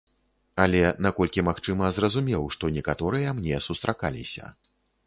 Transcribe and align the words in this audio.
Але, 0.63 0.79
наколькі 1.07 1.45
магчыма, 1.49 1.91
зразумеў, 1.99 2.49
што 2.57 2.73
некаторыя 2.79 3.39
мне 3.43 3.65
сустракаліся. 3.69 4.55